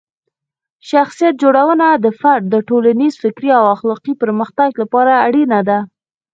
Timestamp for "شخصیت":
0.89-1.33